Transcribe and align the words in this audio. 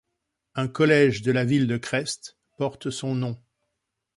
Un 0.55 0.67
collège 0.67 1.21
de 1.21 1.31
la 1.31 1.45
ville 1.45 1.67
de 1.67 1.77
Crest 1.77 2.35
porte 2.57 2.89
son 2.89 3.13
nom. 3.13 3.37